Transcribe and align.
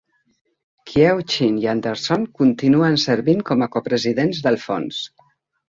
Kieu 0.91 1.21
Chinh 1.33 1.59
i 1.65 1.69
Anderson 1.73 2.25
continuen 2.41 2.99
servint 3.05 3.47
com 3.53 3.65
a 3.67 3.71
copresidents 3.79 4.43
del 4.49 4.61
fons. 4.67 5.07